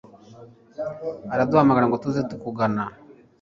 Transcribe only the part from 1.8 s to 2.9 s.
ngo tuze tukugana